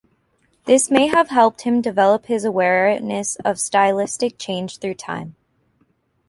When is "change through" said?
4.39-4.95